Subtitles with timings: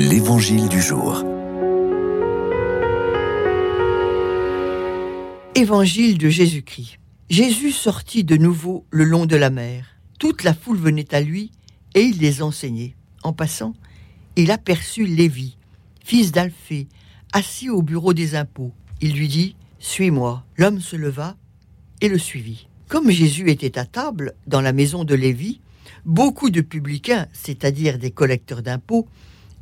[0.00, 1.24] L'Évangile du jour.
[5.56, 7.00] Évangile de Jésus-Christ.
[7.28, 9.98] Jésus sortit de nouveau le long de la mer.
[10.20, 11.50] Toute la foule venait à lui
[11.96, 12.94] et il les enseignait.
[13.24, 13.74] En passant,
[14.36, 15.56] il aperçut Lévi,
[16.04, 16.86] fils d'Alphée,
[17.32, 18.72] assis au bureau des impôts.
[19.00, 20.44] Il lui dit Suis-moi.
[20.56, 21.36] L'homme se leva
[22.00, 22.68] et le suivit.
[22.86, 25.60] Comme Jésus était à table dans la maison de Lévi,
[26.04, 29.08] beaucoup de publicains, c'est-à-dire des collecteurs d'impôts,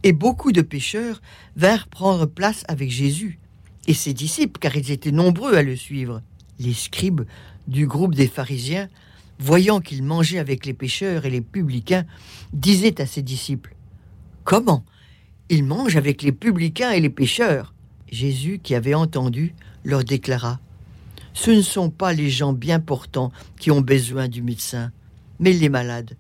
[0.02, 1.20] et beaucoup de pécheurs
[1.56, 3.38] vinrent prendre place avec Jésus
[3.86, 6.22] et ses disciples, car ils étaient nombreux à le suivre.
[6.58, 7.22] Les scribes
[7.68, 8.88] du groupe des pharisiens,
[9.38, 12.04] voyant qu'il mangeait avec les pécheurs et les publicains,
[12.52, 13.74] disaient à ses disciples
[14.44, 14.84] Comment
[15.48, 17.74] Il mange avec les publicains et les pécheurs
[18.10, 19.54] Jésus, qui avait entendu,
[19.84, 20.60] leur déclara
[21.34, 24.92] Ce ne sont pas les gens bien portants qui ont besoin du médecin,
[25.40, 26.16] mais les malades.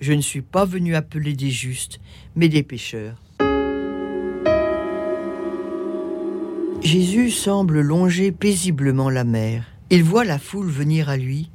[0.00, 2.00] Je ne suis pas venu appeler des justes,
[2.34, 3.20] mais des pécheurs.
[6.80, 9.66] Jésus semble longer paisiblement la mer.
[9.90, 11.50] Il voit la foule venir à lui,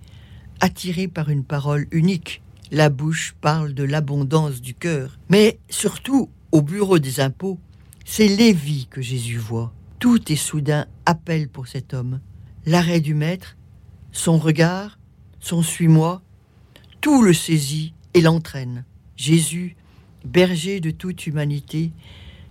[0.60, 2.44] attiré par une parole unique.
[2.72, 5.18] La bouche parle de l'abondance du cœur.
[5.30, 7.60] Mais surtout, au bureau des impôts,
[8.06, 9.74] c'est Lévi que Jésus voit.
[9.98, 12.20] Tout est soudain appel pour cet homme.
[12.68, 13.58] L'arrêt du maître,
[14.12, 15.00] son regard,
[15.40, 16.22] son suis-moi,
[17.02, 18.86] tout le saisit et l'entraîne.
[19.18, 19.76] Jésus,
[20.24, 21.92] berger de toute humanité,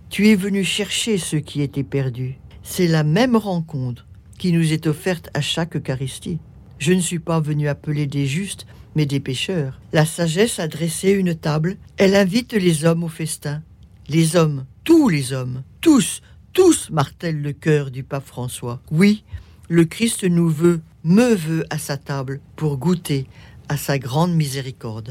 [0.09, 2.37] tu es venu chercher ceux qui étaient perdus.
[2.63, 4.05] C'est la même rencontre
[4.37, 6.39] qui nous est offerte à chaque Eucharistie.
[6.77, 9.81] Je ne suis pas venu appeler des justes, mais des pécheurs.
[9.91, 13.61] La sagesse a dressé une table, elle invite les hommes au festin.
[14.07, 16.21] Les hommes, tous les hommes, tous,
[16.53, 18.81] tous martèlent le cœur du pape François.
[18.91, 19.23] Oui,
[19.67, 23.25] le Christ nous veut, me veut à sa table pour goûter
[23.67, 25.03] à sa grande miséricorde.